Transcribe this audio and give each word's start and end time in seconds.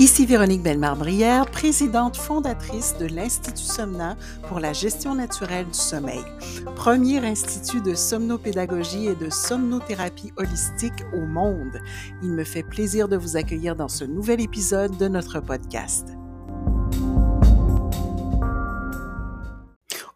Ici 0.00 0.24
Véronique 0.24 0.62
Bellemare-Brière, 0.62 1.44
présidente 1.50 2.16
fondatrice 2.16 2.96
de 2.96 3.04
l'Institut 3.04 3.62
Somna 3.62 4.16
pour 4.48 4.58
la 4.58 4.72
gestion 4.72 5.14
naturelle 5.14 5.66
du 5.66 5.78
sommeil, 5.78 6.24
premier 6.74 7.18
institut 7.18 7.82
de 7.82 7.94
somnopédagogie 7.94 9.08
et 9.08 9.14
de 9.14 9.28
somnothérapie 9.28 10.32
holistique 10.38 11.04
au 11.12 11.26
monde. 11.26 11.82
Il 12.22 12.30
me 12.30 12.44
fait 12.44 12.62
plaisir 12.62 13.08
de 13.08 13.18
vous 13.18 13.36
accueillir 13.36 13.76
dans 13.76 13.88
ce 13.88 14.04
nouvel 14.04 14.40
épisode 14.40 14.96
de 14.96 15.06
notre 15.06 15.38
podcast. 15.40 16.08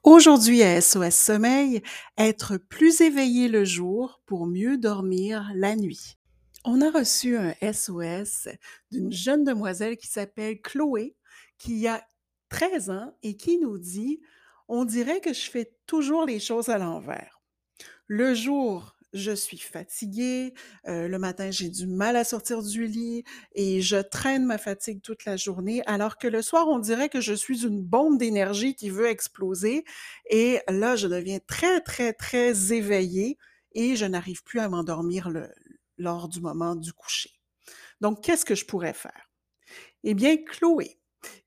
Aujourd'hui 0.02 0.62
à 0.62 0.80
SOS 0.80 1.14
Sommeil, 1.14 1.82
être 2.16 2.56
plus 2.56 3.02
éveillé 3.02 3.48
le 3.48 3.66
jour 3.66 4.22
pour 4.24 4.46
mieux 4.46 4.78
dormir 4.78 5.50
la 5.54 5.76
nuit. 5.76 6.16
On 6.66 6.80
a 6.80 6.90
reçu 6.90 7.36
un 7.36 7.54
SOS 7.60 8.48
d'une 8.90 9.12
jeune 9.12 9.44
demoiselle 9.44 9.98
qui 9.98 10.06
s'appelle 10.06 10.62
Chloé, 10.62 11.14
qui 11.58 11.86
a 11.86 12.02
13 12.48 12.88
ans 12.88 13.14
et 13.22 13.36
qui 13.36 13.58
nous 13.58 13.76
dit 13.76 14.22
On 14.68 14.86
dirait 14.86 15.20
que 15.20 15.34
je 15.34 15.50
fais 15.50 15.74
toujours 15.86 16.24
les 16.24 16.40
choses 16.40 16.70
à 16.70 16.78
l'envers. 16.78 17.42
Le 18.06 18.32
jour, 18.32 18.96
je 19.12 19.32
suis 19.32 19.58
fatiguée, 19.58 20.54
euh, 20.88 21.06
le 21.06 21.18
matin, 21.18 21.50
j'ai 21.50 21.68
du 21.68 21.86
mal 21.86 22.16
à 22.16 22.24
sortir 22.24 22.62
du 22.62 22.86
lit 22.86 23.24
et 23.54 23.82
je 23.82 23.96
traîne 23.96 24.46
ma 24.46 24.56
fatigue 24.56 25.02
toute 25.02 25.26
la 25.26 25.36
journée, 25.36 25.82
alors 25.84 26.16
que 26.16 26.28
le 26.28 26.40
soir, 26.40 26.66
on 26.68 26.78
dirait 26.78 27.10
que 27.10 27.20
je 27.20 27.34
suis 27.34 27.64
une 27.66 27.82
bombe 27.82 28.16
d'énergie 28.18 28.74
qui 28.74 28.88
veut 28.88 29.08
exploser 29.08 29.84
et 30.30 30.60
là, 30.68 30.96
je 30.96 31.08
deviens 31.08 31.40
très, 31.46 31.82
très, 31.82 32.14
très 32.14 32.72
éveillée 32.72 33.36
et 33.72 33.96
je 33.96 34.06
n'arrive 34.06 34.42
plus 34.44 34.60
à 34.60 34.68
m'endormir 34.70 35.28
le, 35.28 35.50
lors 35.98 36.28
du 36.28 36.40
moment 36.40 36.76
du 36.76 36.92
coucher. 36.92 37.30
Donc, 38.00 38.22
qu'est-ce 38.22 38.44
que 38.44 38.54
je 38.54 38.66
pourrais 38.66 38.94
faire? 38.94 39.30
Eh 40.04 40.14
bien, 40.14 40.36
Chloé, 40.36 40.98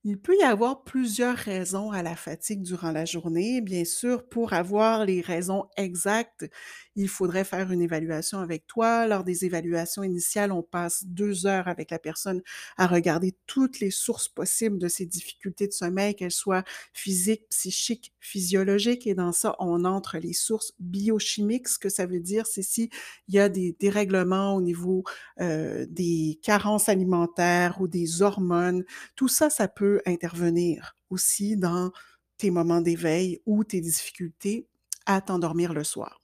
il 0.03 0.19
peut 0.19 0.35
y 0.39 0.43
avoir 0.43 0.83
plusieurs 0.83 1.37
raisons 1.37 1.91
à 1.91 2.03
la 2.03 2.15
fatigue 2.15 2.63
durant 2.63 2.91
la 2.91 3.05
journée. 3.05 3.61
Bien 3.61 3.85
sûr, 3.85 4.27
pour 4.27 4.53
avoir 4.53 5.05
les 5.05 5.21
raisons 5.21 5.65
exactes, 5.77 6.47
il 6.97 7.07
faudrait 7.07 7.43
faire 7.43 7.71
une 7.71 7.81
évaluation 7.81 8.39
avec 8.39 8.65
toi. 8.65 9.05
Lors 9.05 9.23
des 9.23 9.45
évaluations 9.45 10.01
initiales, 10.01 10.51
on 10.51 10.63
passe 10.63 11.05
deux 11.05 11.45
heures 11.45 11.67
avec 11.67 11.91
la 11.91 11.99
personne 11.99 12.41
à 12.75 12.87
regarder 12.87 13.35
toutes 13.45 13.79
les 13.79 13.91
sources 13.91 14.27
possibles 14.27 14.79
de 14.79 14.87
ces 14.87 15.05
difficultés 15.05 15.67
de 15.67 15.73
sommeil, 15.73 16.15
qu'elles 16.15 16.31
soient 16.31 16.63
physiques, 16.93 17.47
psychiques, 17.49 18.13
physiologiques. 18.19 19.05
Et 19.05 19.13
dans 19.13 19.31
ça, 19.31 19.55
on 19.59 19.85
entre 19.85 20.17
les 20.17 20.33
sources 20.33 20.73
biochimiques. 20.79 21.67
Ce 21.67 21.77
que 21.77 21.89
ça 21.89 22.07
veut 22.07 22.19
dire, 22.19 22.47
c'est 22.47 22.63
s'il 22.63 22.89
y 23.29 23.37
a 23.37 23.47
des 23.47 23.75
dérèglements 23.79 24.55
au 24.55 24.61
niveau 24.61 25.03
euh, 25.39 25.85
des 25.89 26.39
carences 26.41 26.89
alimentaires 26.89 27.79
ou 27.79 27.87
des 27.87 28.23
hormones. 28.23 28.83
Tout 29.15 29.27
ça, 29.27 29.51
ça 29.51 29.67
peut 29.67 30.01
intervenir 30.07 30.97
aussi 31.11 31.57
dans 31.57 31.91
tes 32.37 32.49
moments 32.49 32.81
d'éveil 32.81 33.39
ou 33.45 33.63
tes 33.63 33.81
difficultés 33.81 34.67
à 35.05 35.21
t'endormir 35.21 35.73
le 35.73 35.83
soir. 35.83 36.21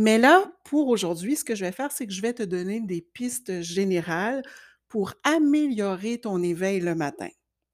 Mais 0.00 0.16
là, 0.16 0.52
pour 0.62 0.86
aujourd'hui, 0.86 1.34
ce 1.34 1.44
que 1.44 1.56
je 1.56 1.64
vais 1.64 1.72
faire, 1.72 1.90
c'est 1.90 2.06
que 2.06 2.12
je 2.12 2.22
vais 2.22 2.32
te 2.32 2.44
donner 2.44 2.80
des 2.80 3.00
pistes 3.00 3.62
générales 3.62 4.44
pour 4.86 5.14
améliorer 5.24 6.18
ton 6.18 6.40
éveil 6.40 6.78
le 6.78 6.94
matin. 6.94 7.26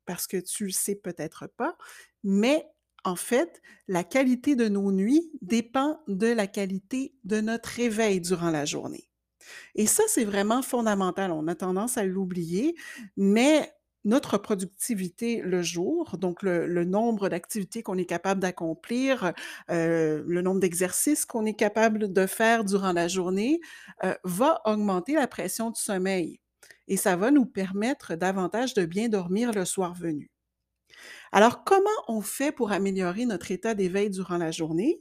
Parce 0.07 0.27
que 0.27 0.39
tu 0.39 0.65
le 0.65 0.71
sais 0.71 0.95
peut-être 0.95 1.49
pas, 1.59 1.77
mais 2.23 2.65
en 3.05 3.15
fait, 3.15 3.61
la 3.89 4.05
qualité 4.05 4.57
de 4.57 4.69
nos 4.69 4.91
nuits 4.91 5.31
dépend 5.43 6.01
de 6.09 6.29
la 6.29 6.47
qualité 6.47 7.15
de 7.25 7.43
notre 7.43 7.79
éveil 7.79 8.23
durant 8.23 8.49
la 8.49 8.65
journée. 8.65 9.11
Et 9.75 9.87
ça, 9.87 10.05
c'est 10.09 10.25
vraiment 10.25 10.63
fondamental. 10.63 11.31
On 11.31 11.47
a 11.47 11.55
tendance 11.55 11.99
à 11.99 12.07
l'oublier, 12.07 12.75
mais 13.19 13.71
notre 14.05 14.39
productivité 14.39 15.41
le 15.43 15.63
jour, 15.63 16.17
donc 16.19 16.43
le, 16.43 16.85
nombre 16.85 17.29
d'activités 17.29 17.83
qu'on 17.83 17.97
est 17.97 18.05
capable 18.05 18.41
d'accomplir, 18.41 19.33
euh, 19.71 20.23
le 20.27 20.43
nombre 20.43 20.61
d'exercices 20.61 21.25
qu'on 21.25 21.47
est 21.47 21.55
capable 21.55 22.13
de 22.13 22.27
faire 22.27 22.65
durant 22.65 22.93
la 22.93 23.09
journée, 23.09 23.61
euh, 24.05 24.15
va 24.25 24.61
augmenter 24.67 25.15
la 25.15 25.27
pression 25.27 25.71
du 25.71 25.81
sommeil 25.81 26.41
et 26.89 26.97
ça 26.97 27.17
va 27.17 27.31
nous 27.31 27.47
permettre 27.47 28.15
davantage 28.15 28.75
de 28.75 28.85
bien 28.85 29.09
dormir 29.09 29.53
le 29.53 29.65
soir 29.65 29.95
venu. 29.95 30.31
Alors, 31.33 31.65
comment 31.65 31.91
on 32.09 32.21
fait 32.21 32.53
pour 32.53 32.73
améliorer 32.73 33.27
notre 33.27 33.51
état 33.51 33.75
d'éveil 33.75 34.11
durant 34.11 34.39
la 34.39 34.51
journée? 34.51 35.01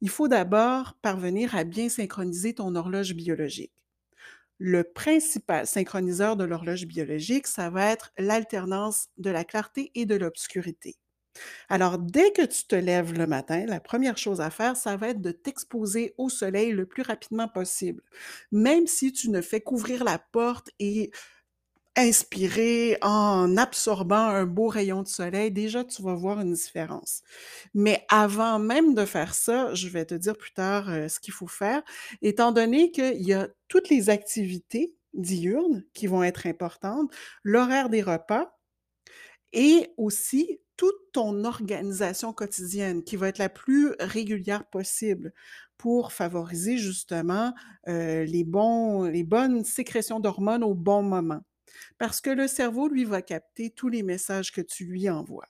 Il 0.00 0.10
faut 0.10 0.28
d'abord 0.28 0.94
parvenir 1.02 1.54
à 1.56 1.64
bien 1.64 1.88
synchroniser 1.88 2.54
ton 2.54 2.74
horloge 2.74 3.14
biologique. 3.14 3.72
Le 4.58 4.84
principal 4.84 5.66
synchroniseur 5.66 6.36
de 6.36 6.44
l'horloge 6.44 6.86
biologique, 6.86 7.46
ça 7.46 7.70
va 7.70 7.90
être 7.90 8.12
l'alternance 8.18 9.08
de 9.18 9.30
la 9.30 9.44
clarté 9.44 9.90
et 9.94 10.06
de 10.06 10.14
l'obscurité. 10.14 10.96
Alors, 11.68 11.98
dès 11.98 12.32
que 12.32 12.46
tu 12.46 12.64
te 12.66 12.76
lèves 12.76 13.14
le 13.14 13.26
matin, 13.26 13.66
la 13.66 13.80
première 13.80 14.18
chose 14.18 14.40
à 14.40 14.50
faire, 14.50 14.76
ça 14.76 14.96
va 14.96 15.08
être 15.10 15.20
de 15.20 15.32
t'exposer 15.32 16.14
au 16.18 16.28
soleil 16.28 16.72
le 16.72 16.86
plus 16.86 17.02
rapidement 17.02 17.48
possible. 17.48 18.02
Même 18.52 18.86
si 18.86 19.12
tu 19.12 19.30
ne 19.30 19.40
fais 19.40 19.60
qu'ouvrir 19.60 20.04
la 20.04 20.18
porte 20.18 20.70
et 20.78 21.10
inspirer 21.96 22.98
en 23.02 23.56
absorbant 23.56 24.16
un 24.16 24.46
beau 24.46 24.68
rayon 24.68 25.02
de 25.02 25.08
soleil, 25.08 25.50
déjà 25.50 25.84
tu 25.84 26.02
vas 26.02 26.14
voir 26.14 26.40
une 26.40 26.52
différence. 26.52 27.22
Mais 27.74 28.04
avant 28.08 28.58
même 28.58 28.94
de 28.94 29.04
faire 29.04 29.34
ça, 29.34 29.72
je 29.74 29.88
vais 29.88 30.04
te 30.04 30.14
dire 30.14 30.36
plus 30.36 30.52
tard 30.52 30.90
euh, 30.90 31.08
ce 31.08 31.20
qu'il 31.20 31.34
faut 31.34 31.46
faire, 31.46 31.82
étant 32.22 32.52
donné 32.52 32.90
qu'il 32.90 33.22
y 33.22 33.32
a 33.32 33.48
toutes 33.68 33.88
les 33.90 34.10
activités 34.10 34.94
diurnes 35.14 35.84
qui 35.94 36.06
vont 36.06 36.24
être 36.24 36.46
importantes, 36.46 37.12
l'horaire 37.44 37.88
des 37.88 38.02
repas 38.02 38.58
et 39.52 39.92
aussi 39.96 40.60
toute 40.76 41.12
ton 41.12 41.44
organisation 41.44 42.32
quotidienne 42.32 43.04
qui 43.04 43.16
va 43.16 43.28
être 43.28 43.38
la 43.38 43.48
plus 43.48 43.92
régulière 44.00 44.64
possible 44.68 45.32
pour 45.78 46.12
favoriser 46.12 46.76
justement 46.78 47.54
euh, 47.88 48.24
les, 48.24 48.44
bonnes 48.44 49.64
sécrétions 49.64 50.18
d'hormones 50.18 50.64
au 50.64 50.74
bon 50.74 51.02
moment 51.02 51.42
parce 51.98 52.20
que 52.20 52.30
le 52.30 52.46
cerveau, 52.46 52.88
lui, 52.88 53.04
va 53.04 53.22
capter 53.22 53.70
tous 53.70 53.88
les 53.88 54.02
messages 54.02 54.52
que 54.52 54.60
tu 54.60 54.84
lui 54.84 55.08
envoies. 55.08 55.48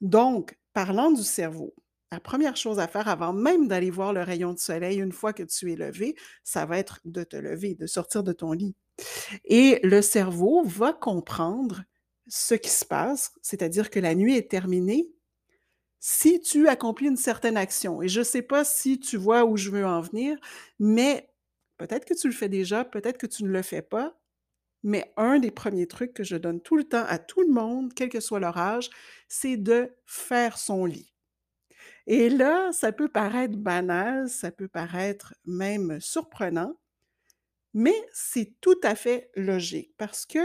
Donc, 0.00 0.58
parlant 0.72 1.10
du 1.10 1.22
cerveau, 1.22 1.74
la 2.10 2.20
première 2.20 2.56
chose 2.56 2.78
à 2.78 2.88
faire 2.88 3.08
avant 3.08 3.32
même 3.32 3.68
d'aller 3.68 3.90
voir 3.90 4.12
le 4.12 4.22
rayon 4.22 4.52
de 4.52 4.58
soleil 4.58 5.00
une 5.00 5.12
fois 5.12 5.32
que 5.32 5.42
tu 5.42 5.72
es 5.72 5.76
levé, 5.76 6.14
ça 6.44 6.66
va 6.66 6.78
être 6.78 7.00
de 7.04 7.24
te 7.24 7.36
lever, 7.36 7.74
de 7.74 7.86
sortir 7.86 8.22
de 8.22 8.32
ton 8.32 8.52
lit. 8.52 8.76
Et 9.44 9.80
le 9.82 10.02
cerveau 10.02 10.62
va 10.64 10.92
comprendre 10.92 11.82
ce 12.28 12.54
qui 12.54 12.70
se 12.70 12.84
passe, 12.84 13.32
c'est-à-dire 13.42 13.90
que 13.90 14.00
la 14.00 14.14
nuit 14.14 14.36
est 14.36 14.50
terminée 14.50 15.08
si 16.00 16.40
tu 16.40 16.68
accomplis 16.68 17.06
une 17.06 17.16
certaine 17.16 17.56
action. 17.56 18.02
Et 18.02 18.08
je 18.08 18.20
ne 18.20 18.24
sais 18.24 18.42
pas 18.42 18.64
si 18.64 18.98
tu 18.98 19.16
vois 19.16 19.44
où 19.44 19.56
je 19.56 19.70
veux 19.70 19.86
en 19.86 20.00
venir, 20.00 20.36
mais 20.78 21.30
peut-être 21.78 22.04
que 22.04 22.14
tu 22.14 22.26
le 22.26 22.34
fais 22.34 22.48
déjà, 22.48 22.84
peut-être 22.84 23.18
que 23.18 23.26
tu 23.26 23.44
ne 23.44 23.50
le 23.50 23.62
fais 23.62 23.82
pas, 23.82 24.20
mais 24.82 25.12
un 25.16 25.38
des 25.38 25.50
premiers 25.50 25.86
trucs 25.86 26.14
que 26.14 26.24
je 26.24 26.36
donne 26.36 26.60
tout 26.60 26.76
le 26.76 26.84
temps 26.84 27.04
à 27.06 27.18
tout 27.18 27.42
le 27.42 27.52
monde, 27.52 27.92
quel 27.94 28.08
que 28.08 28.20
soit 28.20 28.40
leur 28.40 28.56
âge, 28.58 28.90
c'est 29.28 29.56
de 29.56 29.94
faire 30.06 30.58
son 30.58 30.84
lit. 30.84 31.12
Et 32.06 32.28
là, 32.28 32.72
ça 32.72 32.92
peut 32.92 33.08
paraître 33.08 33.56
banal, 33.56 34.28
ça 34.28 34.50
peut 34.50 34.68
paraître 34.68 35.34
même 35.44 36.00
surprenant, 36.00 36.76
mais 37.74 37.94
c'est 38.12 38.54
tout 38.60 38.78
à 38.82 38.94
fait 38.94 39.30
logique 39.36 39.94
parce 39.96 40.26
que 40.26 40.40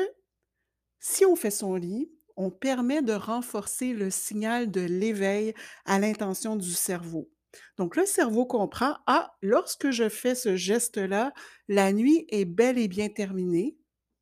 si 0.99 1.25
on 1.25 1.35
fait 1.35 1.51
son 1.51 1.75
lit, 1.75 2.11
on 2.35 2.51
permet 2.51 3.01
de 3.01 3.13
renforcer 3.13 3.93
le 3.93 4.11
signal 4.11 4.69
de 4.69 4.81
l'éveil 4.81 5.53
à 5.85 5.99
l'intention 5.99 6.55
du 6.55 6.71
cerveau. 6.71 7.29
Donc 7.77 7.95
le 7.95 8.05
cerveau 8.05 8.45
comprend, 8.45 8.97
ah, 9.07 9.35
lorsque 9.41 9.89
je 9.89 10.09
fais 10.09 10.35
ce 10.35 10.55
geste-là, 10.55 11.33
la 11.67 11.91
nuit 11.91 12.25
est 12.29 12.45
bel 12.45 12.77
et 12.77 12.87
bien 12.87 13.09
terminée, 13.09 13.75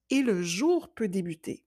et 0.10 0.22
le 0.22 0.44
jour 0.44 0.94
peut 0.94 1.08
débuter. 1.08 1.64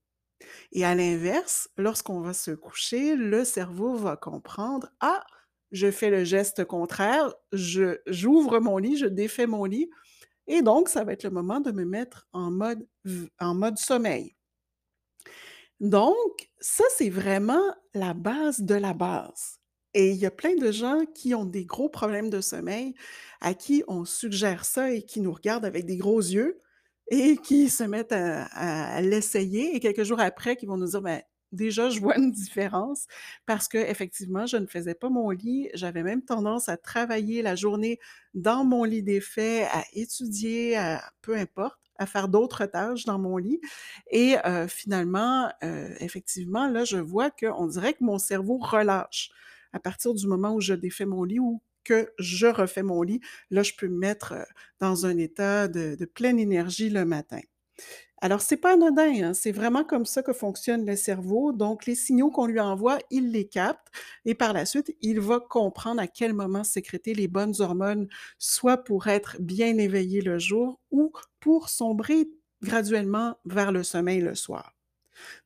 Et 0.73 0.85
à 0.85 0.95
l'inverse, 0.95 1.69
lorsqu'on 1.77 2.21
va 2.21 2.33
se 2.33 2.53
coucher, 2.53 3.17
le 3.17 3.45
cerveau 3.45 3.97
va 3.97 4.17
comprendre, 4.17 4.89
ah, 5.01 5.25
je 5.73 5.91
fais 5.91 6.11
le 6.11 6.25
geste 6.25 6.65
contraire, 6.65 7.33
je, 7.53 7.99
j'ouvre 8.07 8.61
mon 8.61 8.79
lit, 8.79 8.97
je 8.97 9.07
défais 9.07 9.47
mon 9.47 9.65
lit, 9.65 9.91
et 10.47 10.63
donc 10.63 10.89
ça 10.89 11.05
va 11.05 11.13
être 11.13 11.25
le 11.25 11.31
moment 11.31 11.61
de 11.61 11.73
me 11.73 11.85
mettre 11.85 12.29
en 12.33 12.51
mode, 12.51 12.87
en 13.41 13.55
mode 13.55 13.79
sommeil. 13.79 14.35
Donc, 15.81 16.51
ça, 16.59 16.85
c'est 16.97 17.11
vraiment 17.11 17.63
la 17.95 18.13
base 18.13 18.61
de 18.61 18.75
la 18.75 18.95
base. 18.95 19.61
Et 19.95 20.11
il 20.11 20.17
y 20.17 20.27
a 20.27 20.31
plein 20.31 20.55
de 20.57 20.73
gens 20.73 21.05
qui 21.15 21.35
ont 21.35 21.45
des 21.45 21.65
gros 21.65 21.89
problèmes 21.89 22.31
de 22.31 22.41
sommeil, 22.41 22.95
à 23.41 23.55
qui 23.55 23.85
on 23.89 24.05
suggère 24.05 24.65
ça 24.65 24.93
et 24.93 25.03
qui 25.03 25.21
nous 25.21 25.33
regardent 25.33 25.65
avec 25.65 25.87
des 25.87 25.97
gros 25.97 26.21
yeux 26.21 26.59
et 27.11 27.37
qui 27.39 27.69
se 27.69 27.85
mettent 27.85 28.13
à, 28.13 29.01
l'essayer 29.01 29.75
et 29.77 29.81
quelques 29.81 30.05
jours 30.05 30.21
après, 30.21 30.57
qui 30.57 30.67
vont 30.67 30.77
nous 30.77 30.89
dire, 30.89 31.03
ben, 31.03 31.23
déjà, 31.53 31.91
je 31.91 32.01
vois 32.01 32.19
une 32.19 32.31
différence 32.31 33.07
parce 33.47 33.69
que 33.69 33.79
effectivement, 33.79 34.47
je 34.47 34.57
ne 34.59 34.67
faisais 34.67 34.95
pas 34.95 35.09
mon 35.09 35.31
lit. 35.31 35.71
J'avais 35.75 36.03
même 36.03 36.23
tendance 36.23 36.69
à 36.69 36.77
travailler 36.77 37.43
la 37.43 37.57
journée 37.57 37.99
dans 38.35 38.65
mon 38.65 38.85
lit 38.85 39.03
d'effet, 39.03 39.65
à 39.73 39.85
étudier, 39.95 40.77
à, 40.77 41.03
peu 41.23 41.37
importe, 41.37 41.79
à 41.99 42.07
faire 42.07 42.29
d'autres 42.29 42.67
tâches 42.67 43.05
dans 43.07 43.19
mon 43.19 43.39
lit 43.39 43.61
et 44.11 44.37
heu, 44.47 44.67
finalement, 44.69 45.51
heu, 45.65 45.95
effectivement, 46.01 46.69
là, 46.69 46.85
je 46.85 46.97
vois 46.99 47.31
qu'on 47.31 47.67
dirait 47.67 47.95
que 47.95 48.05
mon 48.05 48.19
cerveau 48.19 48.59
relâche. 48.59 49.31
À 49.73 49.81
partir 49.81 50.15
du 50.15 50.27
moment 50.27 50.55
où 50.55 50.61
je 50.61 50.75
défais 50.75 51.05
mon 51.07 51.25
lit 51.25 51.41
que 51.89 52.13
je 52.19 52.47
refais 52.47 52.83
mon 52.83 53.03
lit, 53.03 53.21
là, 53.51 53.63
je 53.63 53.73
peux 53.79 53.89
me 53.89 53.99
mettre, 53.99 54.35
dans 54.81 55.07
un 55.07 55.17
état 55.19 55.69
de 55.69 55.97
de 55.97 56.05
pleine 56.05 56.39
énergie 56.39 56.91
le 56.91 57.05
matin. 57.05 57.41
Alors 58.21 58.41
c'est 58.41 58.57
pas 58.57 58.73
anodin, 58.73 59.29
hein, 59.29 59.35
c'est 59.35 59.53
vraiment 59.53 59.85
comme 59.85 60.05
ça 60.05 60.23
que 60.25 60.33
fonctionne 60.33 60.85
le 60.85 60.97
cerveau, 60.97 61.53
donc 61.53 61.87
les 61.87 61.95
signaux 61.95 62.31
qu'on 62.31 62.47
lui 62.47 62.59
envoie, 62.59 62.99
il 63.11 63.31
les 63.31 63.47
capte 63.47 63.87
et 64.25 64.35
par 64.35 64.53
la 64.53 64.67
suite, 64.67 64.93
il 65.03 65.21
va 65.21 65.39
comprendre 65.39 66.01
à 66.03 66.09
quel 66.09 66.33
moment 66.35 66.65
sécréter 66.65 67.15
les 67.15 67.29
bonnes 67.29 67.55
hormones, 67.61 68.09
soit 68.39 68.79
pour 68.79 69.07
être 69.07 69.37
bien 69.41 69.79
éveillé 69.79 70.21
le 70.21 70.39
jour 70.41 70.81
ou 70.91 71.13
pour 71.39 71.69
sombrer 71.69 72.29
graduellement 72.63 73.37
vers 73.45 73.71
le 73.71 73.85
sommeil 73.85 74.21
le 74.21 74.35
soir. 74.35 74.75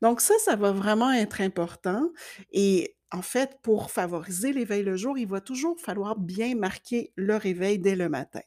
Donc 0.00 0.20
ça, 0.22 0.34
ça 0.44 0.56
va 0.56 0.72
vraiment 0.72 1.12
être 1.12 1.42
important 1.42 2.10
et 2.52 2.96
en 3.12 3.22
fait, 3.22 3.58
pour 3.62 3.90
favoriser 3.90 4.52
l'éveil 4.52 4.82
le 4.82 4.96
jour, 4.96 5.18
il 5.18 5.28
va 5.28 5.40
toujours 5.40 5.78
falloir 5.80 6.18
bien 6.18 6.54
marquer 6.54 7.12
le 7.16 7.36
réveil 7.36 7.78
dès 7.78 7.94
le 7.94 8.08
matin. 8.08 8.40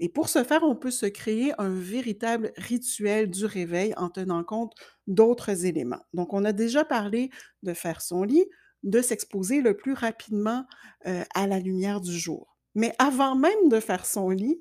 Et 0.00 0.08
pour 0.08 0.28
ce 0.28 0.44
faire, 0.44 0.62
on 0.64 0.76
peut 0.76 0.90
se 0.90 1.06
créer 1.06 1.52
un 1.58 1.70
véritable 1.70 2.52
rituel 2.56 3.30
du 3.30 3.46
réveil 3.46 3.94
en 3.96 4.10
tenant 4.10 4.44
compte 4.44 4.74
d'autres 5.06 5.64
éléments. 5.64 6.02
Donc, 6.12 6.32
on 6.34 6.44
a 6.44 6.52
déjà 6.52 6.84
parlé 6.84 7.30
de 7.62 7.72
faire 7.72 8.02
son 8.02 8.22
lit, 8.22 8.44
de 8.82 9.00
s'exposer 9.00 9.62
le 9.62 9.76
plus 9.76 9.94
rapidement 9.94 10.66
euh, 11.06 11.22
à 11.34 11.46
la 11.46 11.58
lumière 11.58 12.00
du 12.00 12.16
jour. 12.16 12.56
Mais 12.74 12.92
avant 12.98 13.36
même 13.36 13.68
de 13.68 13.80
faire 13.80 14.04
son 14.04 14.30
lit, 14.30 14.60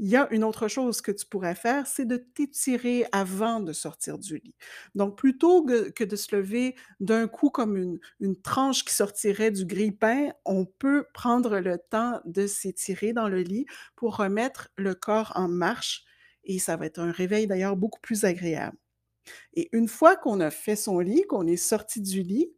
il 0.00 0.08
y 0.08 0.16
a 0.16 0.26
une 0.32 0.44
autre 0.44 0.66
chose 0.66 1.02
que 1.02 1.12
tu 1.12 1.26
pourrais 1.26 1.54
faire, 1.54 1.86
c'est 1.86 2.06
de 2.06 2.16
t'étirer 2.16 3.06
avant 3.12 3.60
de 3.60 3.72
sortir 3.74 4.18
du 4.18 4.38
lit. 4.38 4.54
Donc, 4.94 5.18
plutôt 5.18 5.64
que, 5.64 6.04
de 6.04 6.16
se 6.16 6.34
lever 6.34 6.74
d'un 7.00 7.28
coup 7.28 7.50
comme 7.50 7.76
une, 7.76 8.00
une 8.18 8.40
tranche 8.40 8.84
qui 8.84 8.94
sortirait 8.94 9.50
du 9.50 9.66
grille-pain, 9.66 10.30
on 10.46 10.64
peut 10.64 11.04
prendre 11.12 11.58
le 11.60 11.78
temps 11.78 12.20
de 12.24 12.46
s'étirer 12.46 13.12
dans 13.12 13.28
le 13.28 13.42
lit 13.42 13.66
pour 13.94 14.16
remettre 14.16 14.70
le 14.76 14.94
corps 14.94 15.32
en 15.36 15.48
marche 15.48 16.04
et 16.44 16.58
ça 16.58 16.76
va 16.76 16.86
être 16.86 16.98
un 16.98 17.12
réveil 17.12 17.46
d'ailleurs 17.46 17.76
beaucoup 17.76 18.00
plus 18.00 18.24
agréable. 18.24 18.78
Et 19.54 19.68
une 19.72 19.88
fois 19.88 20.16
qu'on 20.16 20.40
a 20.40 20.50
fait 20.50 20.76
son 20.76 20.98
lit, 21.00 21.24
qu'on 21.28 21.46
est 21.46 21.56
sorti 21.56 22.00
du 22.00 22.22
lit, 22.22 22.52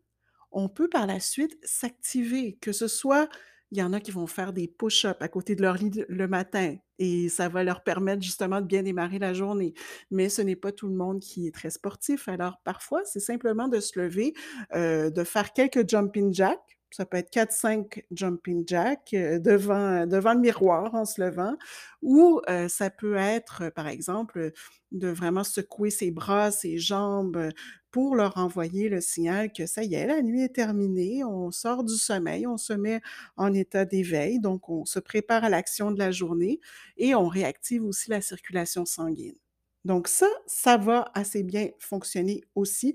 on 0.53 0.69
peut 0.69 0.89
par 0.89 1.07
la 1.07 1.21
suite 1.21 1.59
s'activer, 1.63 2.59
que 2.61 2.73
ce 2.73 2.89
soit 2.89 3.29
il 3.73 3.79
y 3.79 3.83
en 3.83 3.93
a 3.95 4.01
qui 4.01 4.13
vont 4.13 4.29
faire 4.29 4.53
des 4.53 4.69
push-ups 4.69 5.17
à 5.21 5.29
côté 5.29 5.57
de 5.57 5.63
leur 5.63 5.75
lit 5.77 6.05
le 6.09 6.29
matin 6.29 6.77
et 6.99 7.29
ça 7.31 7.49
va 7.49 7.65
leur 7.65 7.83
permettre 7.83 8.23
justement 8.23 8.61
de 8.61 8.67
bien 8.67 8.83
démarrer 8.85 9.19
la 9.19 9.35
journée. 9.35 9.75
Mais 10.11 10.29
ce 10.29 10.43
n'est 10.43 10.57
pas 10.57 10.73
tout 10.73 10.89
le 10.89 10.95
monde 10.95 11.21
qui 11.21 11.47
est 11.49 11.55
très 11.55 11.71
sportif, 11.71 12.29
alors 12.29 12.61
parfois, 12.65 13.03
c'est 13.05 13.21
simplement 13.21 13.69
de 13.69 13.81
se 13.81 13.99
lever, 13.99 14.35
heu, 14.77 15.11
de 15.11 15.25
faire 15.25 15.53
quelques 15.53 15.89
jumping 15.89 16.33
jacks. 16.35 16.79
Ça 16.91 17.07
peut 17.07 17.17
être 17.17 17.31
quatre 17.31 17.53
cinq 17.53 18.05
jumping 18.13 18.65
jacks, 18.69 19.15
heu, 19.15 19.41
devant, 19.41 20.07
devant 20.07 20.35
le 20.35 20.41
miroir 20.41 20.95
en 20.95 21.07
se 21.07 21.21
levant 21.23 21.57
ou, 22.03 22.41
heu, 22.49 22.69
ça 22.69 22.91
peut 22.91 23.17
être, 23.17 23.71
par 23.71 23.89
exemple, 23.89 24.53
de 24.93 25.09
vraiment 25.09 25.45
secouer 25.45 25.91
ses 25.91 26.11
bras, 26.11 26.51
ses 26.51 26.79
jambes, 26.79 27.49
pour 27.93 28.17
leur 28.17 28.39
envoyer 28.39 28.89
le 28.89 29.01
signal 29.01 29.53
que 29.53 29.67
ça 29.67 29.85
y 29.85 29.95
est, 29.95 30.07
la 30.07 30.23
nuit 30.23 30.43
est 30.43 30.55
terminée, 30.55 31.25
on 31.25 31.51
sort 31.53 31.85
du 31.85 31.95
sommeil, 31.97 32.47
on 32.47 32.57
se 32.59 32.73
met 32.73 33.01
en 33.37 33.53
état 33.55 33.85
d'éveil, 33.85 34.41
donc 34.41 34.69
on 34.71 34.85
se 34.87 34.99
prépare 34.99 35.45
à 35.45 35.51
l'action 35.51 35.93
de 35.93 35.99
la 36.01 36.11
journée 36.11 36.61
et 36.97 37.15
on 37.15 37.29
réactive 37.29 37.85
aussi 37.85 38.11
la 38.11 38.21
circulation 38.23 38.87
sanguine. 38.87 39.37
Donc 39.85 40.09
ça, 40.09 40.29
ça 40.47 40.77
va 40.77 41.11
assez 41.15 41.43
bien 41.43 41.69
fonctionner 41.79 42.43
aussi 42.55 42.95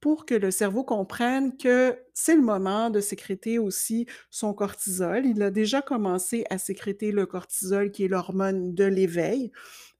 pour 0.00 0.26
que 0.26 0.34
le 0.34 0.50
cerveau 0.50 0.84
comprenne 0.84 1.56
que 1.56 1.98
c'est 2.14 2.36
le 2.36 2.42
moment 2.42 2.90
de 2.90 3.00
sécréter 3.00 3.58
aussi 3.58 4.06
son 4.30 4.54
cortisol. 4.54 5.26
Il 5.26 5.42
a 5.42 5.50
déjà 5.50 5.82
commencé 5.82 6.44
à 6.50 6.58
sécréter 6.58 7.10
le 7.10 7.26
cortisol, 7.26 7.90
qui 7.90 8.04
est 8.04 8.08
l'hormone 8.08 8.74
de 8.74 8.84
l'éveil, 8.84 9.50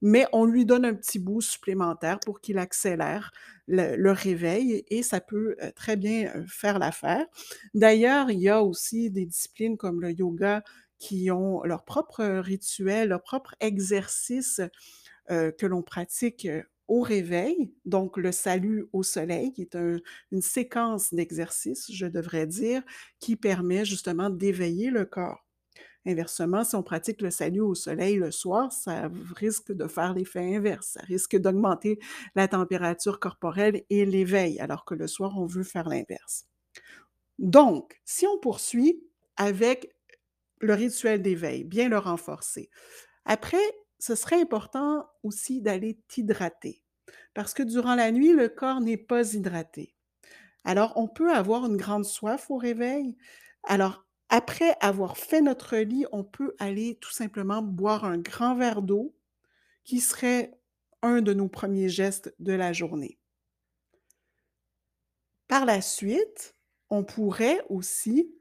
mais 0.01 0.25
on 0.31 0.45
lui 0.45 0.65
donne 0.65 0.85
un 0.85 0.93
petit 0.93 1.19
bout 1.19 1.41
supplémentaire 1.41 2.19
pour 2.19 2.39
qu'il 2.39 2.57
accélère 2.57 3.31
le, 3.67 4.11
réveil 4.11 4.83
et 4.89 5.03
ça 5.03 5.21
peut 5.21 5.55
euh, 5.61 5.71
très 5.75 5.95
bien 5.95 6.31
euh, 6.35 6.43
faire 6.47 6.79
l'affaire. 6.79 7.25
D'ailleurs, 7.73 8.31
il 8.31 8.39
y 8.39 8.49
a 8.49 8.63
aussi 8.63 9.11
des 9.11 9.25
disciplines 9.25 9.77
comme 9.77 10.01
le 10.01 10.11
yoga 10.11 10.63
qui 10.97 11.29
ont 11.31 11.63
leur 11.63 11.85
propre 11.85 12.25
rituel, 12.39 13.09
leur 13.09 13.21
propre 13.21 13.55
exercice 13.59 14.61
euh, 15.29 15.51
que 15.51 15.65
l'on 15.65 15.83
pratique 15.83 16.47
au 16.89 17.01
réveil, 17.01 17.73
donc 17.85 18.17
le 18.17 18.31
salut 18.33 18.87
au 18.93 19.03
soleil, 19.03 19.53
qui 19.53 19.61
est 19.63 19.75
un- 19.77 19.99
une 20.31 20.41
séquence 20.41 21.13
d'exercices, 21.13 21.91
je 21.93 22.07
devrais 22.07 22.47
dire, 22.47 22.83
qui 23.19 23.35
permet 23.37 23.85
justement 23.85 24.29
d'éveiller 24.29 24.91
le 24.91 25.05
corps. 25.05 25.45
Inversement, 26.05 26.63
si 26.63 26.75
on 26.75 26.83
pratique 26.83 27.21
le 27.21 27.29
salut 27.31 27.61
au 27.61 27.75
soleil 27.75 28.15
le 28.17 28.31
soir, 28.31 28.71
ça 28.71 29.09
risque 29.35 29.71
de 29.73 29.87
faire 29.87 30.13
l'effet 30.13 30.55
inverse. 30.55 30.91
Ça 30.93 31.01
risque 31.01 31.35
d'augmenter 31.37 31.99
la 32.35 32.47
température 32.47 33.19
corporelle 33.19 33.83
et 33.89 34.05
l'éveil, 34.05 34.59
alors 34.59 34.85
que 34.85 34.95
le 34.95 35.07
soir, 35.07 35.33
on 35.37 35.45
veut 35.45 35.63
faire 35.63 35.89
l'inverse. 35.89 36.45
Donc, 37.39 37.99
si 38.05 38.27
on 38.27 38.37
poursuit 38.39 39.03
avec 39.37 39.95
le 40.61 40.73
rituel 40.75 41.21
d'éveil, 41.21 41.63
bien 41.63 41.89
le 41.89 41.97
renforcer. 41.99 42.69
Après, 43.25 43.59
ce 43.99 44.15
serait 44.15 44.41
important 44.41 45.09
aussi 45.23 45.61
d'aller 45.61 45.99
t'hydrater 46.07 46.83
parce 47.33 47.53
que 47.53 47.63
durant 47.63 47.95
la 47.95 48.11
nuit, 48.11 48.33
le 48.33 48.49
corps 48.49 48.81
n'est 48.81 48.97
pas 48.97 49.33
hydraté. 49.33 49.95
Alors, 50.63 50.93
on 50.97 51.07
peut 51.07 51.31
avoir 51.31 51.65
une 51.65 51.77
grande 51.77 52.05
soif 52.05 52.49
au 52.51 52.57
réveil. 52.57 53.15
Alors, 53.63 54.05
après 54.29 54.75
avoir 54.81 55.17
fait 55.17 55.41
notre 55.41 55.77
lit, 55.77 56.05
on 56.11 56.23
peut 56.23 56.55
aller 56.59 56.97
tout 57.01 57.11
simplement 57.11 57.61
boire 57.61 58.05
un 58.05 58.17
grand 58.17 58.55
verre 58.55 58.81
d'eau 58.81 59.15
qui 59.83 59.99
serait 59.99 60.59
un 61.01 61.21
de 61.21 61.33
nos 61.33 61.47
premiers 61.47 61.89
gestes 61.89 62.35
de 62.39 62.53
la 62.53 62.73
journée. 62.73 63.19
Par 65.47 65.65
la 65.65 65.81
suite, 65.81 66.55
on 66.89 67.03
pourrait 67.03 67.63
aussi 67.69 68.35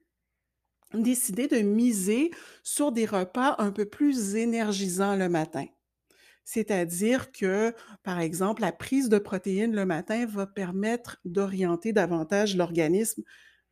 décider 0.94 1.48
de 1.48 1.58
miser 1.58 2.30
sur 2.62 2.92
des 2.92 3.06
repas 3.06 3.56
un 3.58 3.72
peu 3.72 3.86
plus 3.86 4.36
énergisants 4.36 5.16
le 5.16 5.28
matin. 5.28 5.66
C'est-à-dire 6.44 7.30
que, 7.32 7.74
par 8.02 8.20
exemple, 8.20 8.62
la 8.62 8.72
prise 8.72 9.08
de 9.08 9.18
protéines 9.18 9.74
le 9.74 9.84
matin 9.84 10.26
va 10.26 10.46
permettre 10.46 11.18
d'orienter 11.24 11.92
davantage 11.92 12.56
l'organisme 12.56 13.22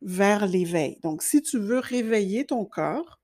vers 0.01 0.45
l'éveil. 0.45 0.99
Donc, 1.01 1.23
si 1.23 1.41
tu 1.41 1.57
veux 1.57 1.79
réveiller 1.79 2.45
ton 2.45 2.65
corps, 2.65 3.19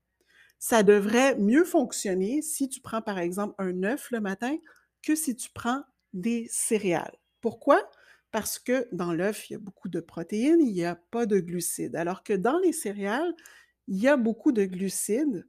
ça 0.58 0.82
devrait 0.82 1.36
mieux 1.36 1.64
fonctionner 1.64 2.42
si 2.42 2.68
tu 2.68 2.80
prends, 2.80 3.02
par 3.02 3.18
exemple, 3.18 3.54
un 3.58 3.82
œuf 3.84 4.10
le 4.10 4.20
matin 4.20 4.56
que 5.02 5.14
si 5.14 5.36
tu 5.36 5.50
prends 5.54 5.82
des 6.12 6.46
céréales. 6.50 7.16
Pourquoi? 7.40 7.88
Parce 8.30 8.58
que 8.58 8.88
dans 8.92 9.12
l'œuf, 9.12 9.50
il 9.50 9.52
y 9.54 9.56
a 9.56 9.60
beaucoup 9.60 9.88
de 9.88 10.00
protéines, 10.00 10.60
il 10.60 10.72
n'y 10.72 10.84
a 10.84 10.96
pas 10.96 11.26
de 11.26 11.38
glucides. 11.38 11.96
Alors 11.96 12.22
que 12.24 12.32
dans 12.32 12.58
les 12.58 12.72
céréales, 12.72 13.34
il 13.88 13.96
y 14.00 14.08
a 14.08 14.16
beaucoup 14.16 14.52
de 14.52 14.64
glucides 14.64 15.46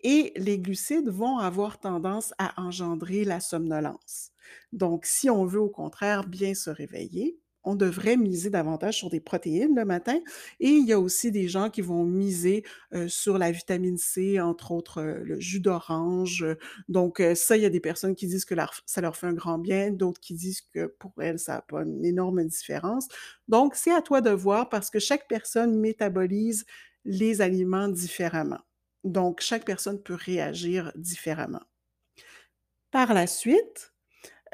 et 0.00 0.32
les 0.36 0.58
glucides 0.58 1.08
vont 1.08 1.38
avoir 1.38 1.80
tendance 1.80 2.32
à 2.38 2.60
engendrer 2.60 3.24
la 3.24 3.40
somnolence. 3.40 4.30
Donc, 4.72 5.06
si 5.06 5.28
on 5.30 5.44
veut 5.44 5.60
au 5.60 5.68
contraire 5.70 6.26
bien 6.26 6.54
se 6.54 6.70
réveiller, 6.70 7.38
on 7.64 7.74
devrait 7.74 8.16
miser 8.16 8.48
davantage 8.48 8.96
sur 8.96 9.10
des 9.10 9.20
protéines 9.20 9.74
le 9.76 9.84
matin 9.84 10.20
et 10.60 10.68
il 10.70 10.86
y 10.86 10.92
a 10.92 11.00
aussi 11.00 11.30
des 11.32 11.48
gens 11.48 11.68
qui 11.68 11.82
vont 11.82 12.04
miser, 12.04 12.64
heu, 12.94 13.08
sur 13.08 13.36
la 13.36 13.50
vitamine 13.50 13.98
C, 13.98 14.40
entre 14.40 14.70
autres, 14.72 15.00
heu, 15.02 15.22
le 15.24 15.40
jus 15.40 15.60
d'orange, 15.60 16.46
donc 16.88 17.20
heu, 17.20 17.34
ça, 17.34 17.56
il 17.56 17.62
y 17.62 17.66
a 17.66 17.70
des 17.70 17.80
personnes 17.80 18.14
qui 18.14 18.26
disent 18.26 18.44
que 18.44 18.54
ça 18.86 19.00
leur 19.00 19.16
fait 19.16 19.26
un 19.26 19.32
grand 19.34 19.58
bien, 19.58 19.90
d'autres 19.90 20.20
qui 20.20 20.34
disent 20.34 20.62
que 20.62 20.86
pour 20.86 21.12
elles, 21.20 21.38
ça 21.38 21.56
a 21.56 21.62
pas 21.62 21.82
une 21.82 22.04
énorme 22.04 22.44
différence. 22.44 23.08
Donc 23.48 23.74
c'est 23.74 23.92
à 23.92 24.02
toi 24.02 24.20
de 24.20 24.30
voir 24.30 24.68
parce 24.68 24.90
que 24.90 24.98
chaque 24.98 25.28
personne 25.28 25.78
métabolise 25.78 26.64
les 27.08 27.42
aliments 27.42 27.88
différemment. 27.88 28.60
Donc, 29.04 29.40
chaque 29.42 29.66
personne 29.66 30.02
peut 30.02 30.14
réagir 30.14 30.92
différemment. 30.96 31.62
Par 32.90 33.12
la 33.14 33.26
suite, 33.26 33.92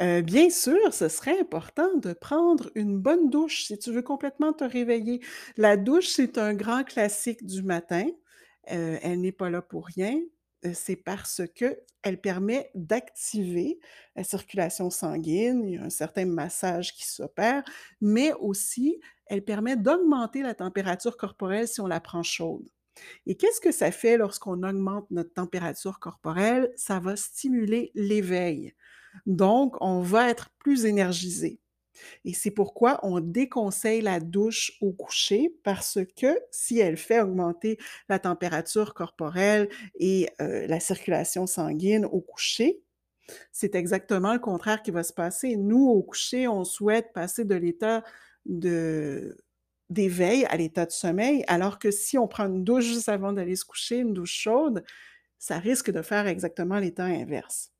heu, 0.01 0.23
bien 0.23 0.51
sûr, 0.51 0.95
ce 0.95 1.09
serait 1.09 1.41
important 1.41 1.97
de 1.99 2.13
prendre 2.15 2.71
une 2.77 2.99
bonne 2.99 3.31
douche 3.31 3.65
si 3.67 3.79
tu 3.79 3.93
veux 3.93 4.03
complètement 4.03 4.53
te 4.53 4.65
réveiller. 4.65 5.21
La 5.57 5.77
douche, 5.77 6.09
c'est 6.09 6.39
un 6.39 6.55
grand 6.55 6.85
classique 6.85 7.47
du 7.47 7.63
matin, 7.63 8.07
heu, 8.73 8.99
elle 9.03 9.21
n'est 9.21 9.33
pas 9.33 9.51
là 9.51 9.63
pour 9.63 9.87
rien, 9.87 10.21
heu, 10.67 10.73
c'est 10.75 10.97
parce 10.97 11.43
qu'elle 11.55 12.21
permet 12.23 12.71
d'activer 12.75 13.81
la 14.17 14.25
circulation 14.25 14.91
sanguine, 14.91 15.65
il 15.69 15.75
y 15.75 15.79
a 15.79 15.85
un 15.85 15.91
certain 15.91 16.27
massage 16.27 16.95
qui 16.95 17.07
s'opère, 17.07 17.65
mais 18.01 18.33
aussi 18.35 19.01
elle 19.27 19.45
permet 19.45 19.77
d'augmenter 19.77 20.43
la 20.43 20.55
température 20.55 21.17
corporelle 21.17 21.69
si 21.69 21.81
on 21.81 21.87
la 21.87 22.01
prend 22.01 22.23
chaude. 22.23 22.69
Et 23.27 23.37
qu'est-ce 23.37 23.61
que 23.61 23.73
ça 23.73 23.91
fait 23.91 24.17
lorsqu'on 24.17 24.63
augmente 24.63 25.11
notre 25.11 25.33
température 25.33 25.99
corporelle? 25.99 26.71
Ça 26.77 27.01
va 27.01 27.17
stimuler 27.17 27.91
l'éveil. 27.95 28.75
Donc, 29.27 29.77
on 29.81 30.01
va 30.01 30.31
être 30.31 30.51
plus 30.59 30.85
énergisé. 30.85 31.61
Et 32.25 32.35
c'est 32.35 32.51
pourquoi 32.51 32.99
on 33.03 33.21
déconseille 33.21 34.01
la 34.01 34.21
douche 34.21 34.73
au 34.81 34.93
coucher 34.93 35.55
parce 35.63 35.99
que 36.17 36.39
si 36.51 36.79
elle 36.81 36.97
fait 36.97 37.21
augmenter 37.21 37.79
la 38.09 38.19
température 38.19 38.95
corporelle 38.95 39.69
et 39.99 40.29
euh, 40.41 40.67
la 40.67 40.81
circulation 40.81 41.47
sanguine 41.47 42.05
au 42.05 42.21
coucher, 42.21 42.83
c'est 43.53 43.75
exactement 43.75 44.33
le 44.35 44.39
contraire 44.39 44.83
qui 44.83 44.91
va 44.91 45.03
se 45.03 45.13
passer. 45.13 45.57
Nous, 45.57 45.87
au 45.87 46.03
coucher, 46.03 46.49
on 46.49 46.65
souhaite 46.65 47.13
passer 47.15 47.45
de 47.45 47.55
l'état 47.55 48.03
d'éveil 48.47 50.45
à 50.47 50.57
l'état 50.57 50.87
de 50.87 50.91
sommeil, 50.91 51.45
alors 51.49 51.79
que 51.79 51.91
si 51.91 52.19
on 52.19 52.29
prend 52.29 52.47
une 52.47 52.65
douche 52.65 52.85
juste 52.85 53.09
avant 53.09 53.33
d'aller 53.33 53.57
se 53.57 53.65
coucher, 53.65 53.99
une 53.99 54.15
douche 54.15 54.33
chaude, 54.35 54.85
ça 55.39 55.59
risque 55.59 55.91
de 55.91 56.03
faire 56.03 56.27
exactement 56.27 56.79
l'état 56.79 57.05
inverse. 57.05 57.71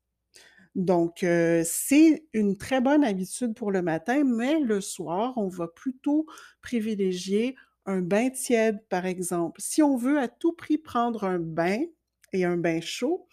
Donc, 0.75 1.23
euh, 1.23 1.63
c'est 1.65 2.27
une 2.33 2.57
très 2.57 2.81
bonne 2.81 3.03
habitude 3.03 3.55
pour 3.55 3.71
le 3.71 3.81
matin, 3.81 4.23
mais 4.25 4.59
le 4.59 4.81
soir, 4.81 5.33
on 5.37 5.47
va 5.47 5.67
plutôt 5.67 6.25
privilégier 6.61 7.55
un 7.85 8.01
bain 8.01 8.29
tiède, 8.29 8.79
par 8.89 9.05
exemple. 9.05 9.61
Si 9.61 9.81
on 9.81 9.95
veut 9.95 10.19
à 10.19 10.27
tout 10.27 10.53
prix 10.53 10.77
prendre 10.77 11.23
un 11.23 11.39
bain 11.39 11.79
et 12.33 12.43
un 12.45 12.57
bain 12.57 12.81
chaud, 12.81 13.27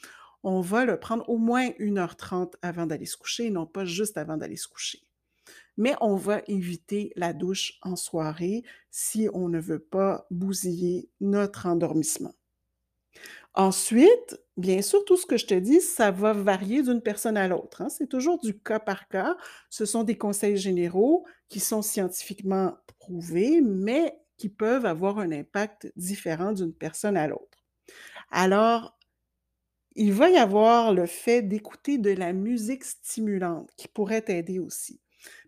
on 0.45 0.61
va 0.61 0.85
le 0.85 0.99
prendre 1.01 1.29
au 1.29 1.39
moins 1.39 1.71
1h30 1.79 2.55
avant 2.63 2.87
d'aller 2.87 3.07
se 3.07 3.17
coucher, 3.17 3.51
non 3.51 3.67
pas 3.67 3.85
juste 3.85 4.17
avant 4.19 4.37
d'aller 4.37 4.57
se 4.57 4.69
coucher. 4.69 5.01
Mais 5.77 5.95
on 6.01 6.17
va 6.17 6.43
éviter 6.47 7.13
la 7.17 7.33
douche 7.33 7.79
en 7.83 7.97
soirée 7.97 8.63
si 8.91 9.29
on 9.33 9.49
ne 9.49 9.61
veut 9.61 9.79
pas 9.81 10.27
bousiller 10.31 11.09
notre 11.21 11.67
endormissement. 11.67 12.35
Ensuite, 13.55 14.41
bien 14.57 14.81
sûr, 14.81 15.05
tout 15.05 15.17
ce 15.17 15.27
que 15.27 15.37
je 15.37 15.47
te 15.47 15.55
dis, 15.55 15.81
ça 15.81 16.11
va 16.11 16.33
varier 16.33 16.83
d'une 16.83 17.03
personne 17.03 17.37
à 17.37 17.49
l'autre. 17.49 17.83
Hein. 17.83 17.89
C'est 17.91 18.07
toujours 18.07 18.39
du 18.39 18.59
cas 18.59 18.81
par 18.81 19.09
cas. 19.09 19.37
Ce 19.69 19.85
sont 19.85 20.05
des 20.05 20.17
conseils 20.17 20.57
généraux 20.57 21.27
qui 21.49 21.61
sont 21.61 21.83
scientifiquement 21.83 22.77
prouvés, 22.99 23.61
mais 23.61 24.19
qui 24.39 24.49
peuvent 24.49 24.87
avoir 24.87 25.19
un 25.19 25.31
impact 25.33 25.93
différent 25.97 26.53
d'une 26.53 26.73
personne 26.73 27.17
à 27.17 27.29
l'autre. 27.29 27.59
Alors, 28.31 28.99
il 29.95 30.13
va 30.13 30.29
y 30.31 30.37
avoir 30.37 30.93
le 30.93 31.07
fait 31.07 31.43
d'écouter 31.43 31.99
de 31.99 32.11
la 32.11 32.33
musique 32.35 32.85
stimulante 32.85 33.71
qui 33.77 33.89
pourrait 33.89 34.23
t'aider 34.23 34.59
aussi. 34.59 35.01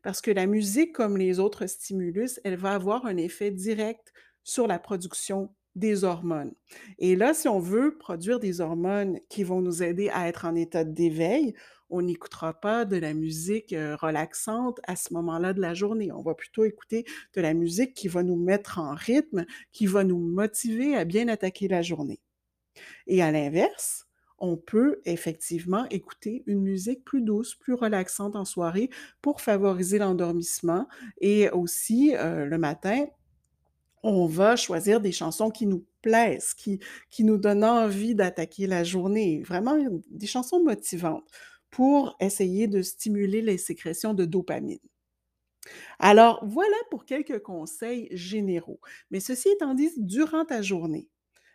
Parce 0.02 0.21
que 0.21 0.31
la 0.31 0.47
musique, 0.47 0.93
comme 0.93 1.16
les 1.16 1.38
autres 1.40 1.66
stimulus, 1.66 2.40
elle 2.45 2.57
va 2.57 2.73
avoir 2.73 3.07
un 3.07 3.16
effet 3.16 3.50
direct 3.50 4.12
sur 4.43 4.66
la 4.66 4.78
production 4.78 5.50
des 5.75 6.04
hormones. 6.04 6.52
Et 6.99 7.16
là, 7.16 7.35
si 7.35 7.49
on 7.49 7.59
veut 7.59 7.97
produire 7.99 8.38
des 8.38 8.61
hormones 8.61 9.19
qui 9.28 9.43
vont 9.43 9.61
nous 9.61 9.83
aider 9.83 10.09
à 10.11 10.28
être 10.28 10.45
en 10.45 10.54
état 10.54 10.85
d'éveil, 10.85 11.54
on 11.90 12.02
n'écoutera 12.02 12.54
pas 12.54 12.85
de 12.85 12.97
la 12.97 13.14
musique 13.14 13.73
euh, 13.73 13.97
relaxante 13.97 14.81
à 14.85 14.97
ce 14.97 15.12
moment-là 15.14 15.52
de 15.52 15.61
la 15.61 15.75
journée. 15.75 16.11
On 16.12 16.23
va 16.23 16.35
plutôt 16.35 16.64
écouter 16.64 17.04
de 17.35 17.40
la 17.40 17.54
musique 17.54 17.95
qui 17.95 18.09
va 18.09 18.23
nous 18.23 18.37
mettre 18.37 18.78
en 18.78 18.95
rythme, 18.95 19.45
qui 19.73 19.87
va 19.87 20.04
nous 20.04 20.19
motiver 20.19 20.97
à 20.97 21.04
bien 21.04 21.28
attaquer 21.28 21.69
la 21.69 21.83
journée. 21.83 22.21
Et 23.07 23.23
à 23.23 23.31
l'inverse, 23.31 24.07
on 24.45 24.57
peut 24.57 25.01
effectivement 25.05 25.87
écouter 25.91 26.43
une 26.47 26.61
musique 26.61 27.05
plus 27.05 27.23
douce, 27.23 27.55
plus 27.55 27.75
relaxante 27.75 28.37
en 28.37 28.45
soirée 28.45 28.91
pour 29.23 29.41
favoriser 29.41 29.99
l'endormissement 29.99 30.87
et 31.21 31.51
aussi 31.51 32.15
euh, 32.17 32.45
le 32.45 32.59
matin 32.59 33.07
on 34.05 34.27
va 34.27 34.55
choisir 34.55 35.01
des 35.01 35.13
chansons 35.13 35.51
qui 35.51 35.67
nous 35.67 35.87
plaisent, 36.03 36.53
qui, 36.53 36.79
qui 37.11 37.25
nous 37.25 37.39
donnent 37.39 37.65
envie 37.65 38.15
d'attaquer 38.15 38.67
la 38.67 38.85
journée, 38.85 39.43
vraiment 39.43 39.79
des 40.11 40.27
chansons 40.27 40.63
motivantes 40.63 41.27
pour 41.71 42.15
essayer 42.21 42.69
de 42.69 42.83
stimuler 42.83 43.41
les 43.41 43.57
sécrétions 43.57 44.13
de 44.13 44.27
dopamine. 44.27 44.79
Alors, 45.99 46.45
voilà 46.47 46.77
pour 46.91 47.07
quelques 47.07 47.43
conseils 47.43 48.09
généraux. 48.13 48.79
Mais 49.11 49.21
ceci 49.21 49.49
étant 49.49 49.73
dit, 49.73 49.91
durant 49.97 50.45
ta 50.45 50.61
journée, 50.61 51.09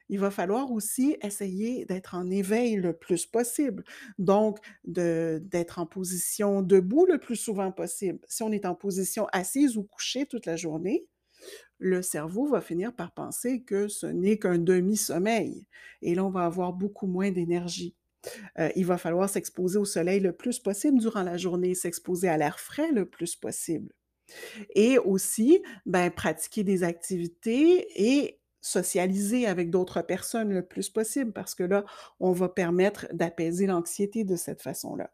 il 0.10 0.20
va 0.20 0.32
falloir 0.32 0.72
aussi 0.72 1.18
essayer 1.22 1.86
d'être 1.86 2.16
en 2.16 2.30
éveil 2.30 2.76
le 2.76 2.94
plus 2.94 3.26
possible. 3.26 3.84
Donc, 4.18 4.60
d'être 4.84 5.80
en 5.80 5.86
position 5.86 6.62
debout 6.62 7.06
le 7.06 7.20
plus 7.20 7.36
souvent 7.36 7.72
possible. 7.72 8.20
Si 8.28 8.44
on 8.44 8.52
est 8.52 8.66
en 8.66 8.76
position 8.76 9.28
assise 9.32 9.78
ou 9.78 9.84
couchée 9.84 10.26
toute 10.26 10.46
la 10.46 10.56
journée, 10.56 11.06
le 11.78 12.02
cerveau 12.02 12.48
va 12.48 12.62
finir 12.62 12.94
par 12.96 13.14
penser 13.14 13.62
que 13.64 13.88
ce 13.88 14.06
n'est 14.06 14.38
qu'un 14.38 14.58
demi-sommeil. 14.58 15.68
Et 16.02 16.16
là, 16.16 16.26
on 16.26 16.30
va 16.30 16.46
avoir 16.46 16.74
beaucoup 16.74 17.08
moins 17.08 17.32
d'énergie. 17.32 17.96
Euh, 18.60 18.70
il 18.76 18.86
va 18.86 18.98
falloir 18.98 19.30
s'exposer 19.30 19.78
au 19.80 19.86
soleil 19.86 20.20
le 20.20 20.34
plus 20.34 20.60
possible 20.60 21.00
durant 21.00 21.24
la 21.24 21.38
journée, 21.38 21.76
s'exposer 21.76 22.28
à 22.28 22.38
l'air 22.38 22.60
frais 22.60 22.92
le 22.92 23.06
plus 23.06 23.36
possible. 23.36 23.94
Et 24.76 24.98
aussi, 25.00 25.62
ben, 25.86 26.12
pratiquer 26.12 26.64
des 26.64 26.84
activités 26.84 27.88
et 27.96 28.39
socialiser 28.62 29.48
avec 29.48 29.70
d'autres 29.70 30.02
personnes 30.02 30.54
le 30.54 30.66
plus 30.66 30.90
possible 30.90 31.34
parce 31.34 31.56
que 31.56 31.64
là, 31.64 31.86
on 32.20 32.32
va 32.32 32.50
permettre 32.50 33.08
d'apaiser 33.14 33.68
l'anxiété 33.68 34.24
de 34.24 34.36
cette 34.36 34.62
façon-là. 34.62 35.12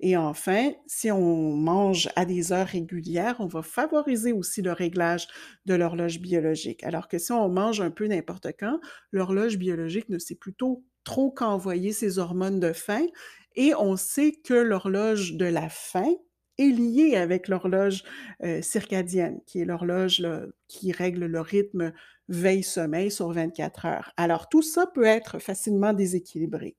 Et 0.00 0.16
enfin, 0.16 0.72
si 0.86 1.10
on 1.10 1.54
mange 1.56 2.08
à 2.16 2.24
des 2.24 2.52
heures 2.52 2.66
régulières, 2.66 3.36
on 3.38 3.46
va 3.46 3.62
favoriser 3.62 4.32
aussi 4.32 4.62
le 4.62 4.72
réglage 4.72 5.28
de 5.66 5.74
l'horloge 5.74 6.20
biologique. 6.20 6.84
Alors 6.84 7.08
que 7.08 7.18
si 7.18 7.32
on 7.32 7.48
mange 7.48 7.80
un 7.80 7.90
peu 7.90 8.06
n'importe 8.06 8.48
quand, 8.58 8.80
l'horloge 9.12 9.56
biologique 9.58 10.08
ne 10.08 10.18
sait 10.18 10.34
plutôt 10.34 10.84
trop 11.04 11.30
qu'envoyer 11.30 11.92
ses 11.92 12.18
hormones 12.18 12.60
de 12.60 12.72
faim 12.72 13.06
et 13.54 13.74
on 13.74 13.96
sait 13.96 14.32
que 14.32 14.54
l'horloge 14.54 15.34
de 15.34 15.46
la 15.46 15.68
faim 15.68 16.14
est 16.58 16.70
liée 16.70 17.16
avec 17.16 17.48
l'horloge 17.48 18.04
euh, 18.42 18.62
circadienne, 18.62 19.40
qui 19.46 19.60
est 19.60 19.64
l'horloge 19.64 20.26
qui 20.68 20.92
règle 20.92 21.26
le 21.26 21.40
rythme 21.40 21.92
veille-sommeil 22.28 23.10
sur 23.10 23.30
24 23.30 23.86
heures. 23.86 24.12
Alors 24.16 24.48
tout 24.48 24.62
ça 24.62 24.86
peut 24.86 25.04
être 25.04 25.38
facilement 25.38 25.92
déséquilibré. 25.92 26.76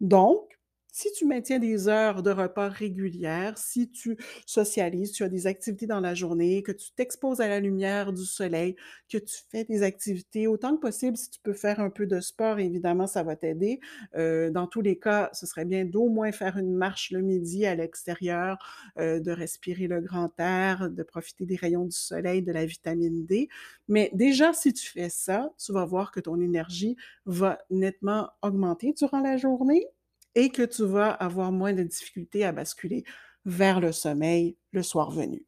Donc, 0.00 0.57
si 0.92 1.12
tu 1.12 1.26
maintiens 1.26 1.58
des 1.58 1.88
heures 1.88 2.22
de 2.22 2.30
repas 2.30 2.68
régulières, 2.68 3.56
si 3.58 3.90
tu 3.90 4.16
socialises, 4.46 5.12
tu 5.12 5.22
as 5.22 5.28
des 5.28 5.46
activités 5.46 5.86
dans 5.86 6.00
la 6.00 6.14
journée, 6.14 6.62
que 6.62 6.72
tu 6.72 6.90
t'exposes 6.92 7.40
à 7.40 7.48
la 7.48 7.60
lumière 7.60 8.12
du 8.12 8.24
soleil, 8.24 8.76
que 9.08 9.18
tu 9.18 9.36
fais 9.50 9.64
des 9.64 9.82
activités 9.82 10.46
autant 10.46 10.74
que 10.76 10.80
possible, 10.80 11.16
si 11.16 11.30
tu 11.30 11.40
peux 11.40 11.52
faire 11.52 11.80
un 11.80 11.90
peu 11.90 12.06
de 12.06 12.20
sport, 12.20 12.58
évidemment, 12.58 13.06
ça 13.06 13.22
va 13.22 13.36
t'aider. 13.36 13.80
Euh, 14.16 14.50
dans 14.50 14.66
tous 14.66 14.80
les 14.80 14.98
cas, 14.98 15.30
ce 15.32 15.46
serait 15.46 15.64
bien 15.64 15.84
d'au 15.84 16.08
moins 16.08 16.32
faire 16.32 16.56
une 16.56 16.74
marche 16.74 17.10
le 17.10 17.20
midi 17.20 17.66
à 17.66 17.74
l'extérieur, 17.74 18.58
euh, 18.98 19.20
de 19.20 19.30
respirer 19.30 19.86
le 19.86 20.00
grand 20.00 20.32
air, 20.38 20.90
de 20.90 21.02
profiter 21.02 21.46
des 21.46 21.56
rayons 21.56 21.84
du 21.84 21.96
soleil, 21.96 22.42
de 22.42 22.52
la 22.52 22.66
vitamine 22.66 23.24
D. 23.26 23.48
Mais 23.88 24.10
déjà, 24.14 24.52
si 24.52 24.72
tu 24.72 24.88
fais 24.88 25.08
ça, 25.08 25.50
tu 25.58 25.72
vas 25.72 25.84
voir 25.84 26.10
que 26.10 26.20
ton 26.20 26.40
énergie 26.40 26.96
va 27.26 27.58
nettement 27.70 28.30
augmenter 28.42 28.92
durant 28.92 29.20
la 29.20 29.36
journée 29.36 29.86
et 30.34 30.50
que 30.50 30.62
tu 30.62 30.84
vas 30.84 31.10
avoir 31.10 31.52
moins 31.52 31.72
de 31.72 31.82
difficultés 31.82 32.44
à 32.44 32.52
basculer 32.52 33.04
vers 33.44 33.80
le 33.80 33.92
sommeil 33.92 34.56
le 34.72 34.82
soir 34.82 35.10
venu. 35.10 35.46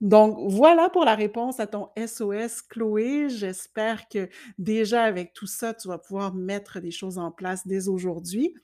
Donc, 0.00 0.50
voilà 0.50 0.90
pour 0.90 1.04
la 1.04 1.14
réponse 1.14 1.60
à 1.60 1.66
ton 1.66 1.88
SOS, 1.96 2.62
Chloé. 2.62 3.28
J'espère 3.28 4.08
que 4.08 4.28
déjà 4.58 5.04
avec 5.04 5.32
tout 5.32 5.46
ça, 5.46 5.74
tu 5.74 5.88
vas 5.88 5.98
pouvoir 5.98 6.34
mettre 6.34 6.80
des 6.80 6.90
choses 6.90 7.18
en 7.18 7.30
place 7.30 7.66
dès 7.66 7.88
aujourd'hui. 7.88 8.54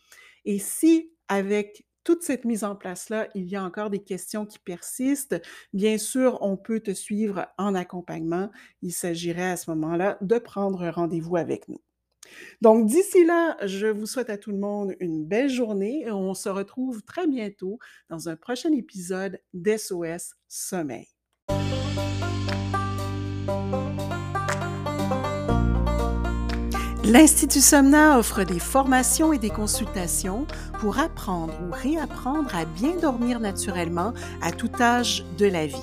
Et 0.45 0.59
si 0.59 1.13
avec 1.29 1.87
toute 2.05 2.23
cette 2.23 2.45
mise 2.45 2.63
en 2.63 2.77
place-là, 2.77 3.29
il 3.35 3.49
y 3.49 3.57
a 3.57 3.65
encore 3.65 3.91
des 3.91 4.03
questions 4.03 4.47
qui 4.47 4.61
persistent, 4.61 5.41
bien 5.73 5.99
sûr, 5.99 6.39
on 6.41 6.57
peut 6.57 6.81
te 6.81 6.93
suivre 6.95 7.47
en 7.59 7.75
accompagnement. 7.75 8.51
Il 8.83 8.93
s'agirait 8.93 9.51
à 9.51 9.57
ce 9.57 9.71
moment-là 9.71 10.17
de 10.21 10.39
prendre 10.39 10.89
rendez-vous 10.89 11.37
avec 11.37 11.69
nous. 11.69 11.81
Donc 12.61 12.87
d'ici 12.87 13.25
là, 13.25 13.57
je 13.67 13.87
vous 13.87 14.07
souhaite 14.07 14.31
à 14.31 14.39
tout 14.39 14.51
le 14.51 14.59
monde 14.59 14.95
une 15.01 15.25
belle 15.25 15.51
journée 15.51 16.03
et 16.07 16.11
on 16.11 16.35
se 16.35 16.49
retrouve 16.49 17.03
très 17.03 17.27
bientôt 17.27 17.79
dans 18.11 18.29
un 18.29 18.37
prochain 18.37 18.73
épisode 18.73 19.41
d'SOS 19.55 20.35
Sommeil. 20.49 21.07
L'Institut 27.09 27.61
Somna 27.61 28.19
offre 28.19 28.43
des 28.43 28.59
formations 28.59 29.33
et 29.33 29.39
des 29.39 29.49
consultations 29.49 30.45
pour 30.81 30.99
apprendre 30.99 31.55
ou 31.63 31.71
réapprendre 31.71 32.53
à 32.53 32.65
bien 32.65 32.97
dormir 32.97 33.39
naturellement 33.39 34.13
à 34.43 34.51
tout 34.51 34.71
âge 34.81 35.25
de 35.39 35.47
la 35.47 35.67
vie. 35.67 35.77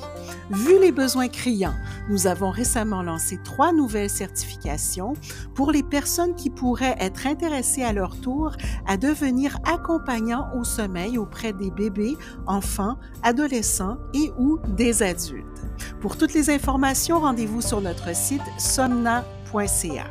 Vu 0.49 0.79
les 0.79 0.91
besoins 0.91 1.27
criants, 1.27 1.75
nous 2.09 2.27
avons 2.27 2.49
récemment 2.49 3.01
lancé 3.01 3.39
trois 3.43 3.71
nouvelles 3.71 4.09
certifications 4.09 5.13
pour 5.55 5.71
les 5.71 5.83
personnes 5.83 6.35
qui 6.35 6.49
pourraient 6.49 6.95
être 6.99 7.27
intéressées 7.27 7.83
à 7.83 7.93
leur 7.93 8.19
tour 8.19 8.51
à 8.85 8.97
devenir 8.97 9.57
accompagnants 9.65 10.49
au 10.55 10.63
sommeil 10.63 11.17
auprès 11.17 11.53
des 11.53 11.71
bébés, 11.71 12.17
enfants, 12.45 12.97
adolescents 13.23 13.97
et 14.13 14.31
ou 14.37 14.59
des 14.67 15.01
adultes. 15.03 15.45
Pour 16.01 16.17
toutes 16.17 16.33
les 16.33 16.49
informations, 16.49 17.19
rendez-vous 17.19 17.61
sur 17.61 17.81
notre 17.81 18.15
site 18.15 18.41
somna.ca. 18.57 20.05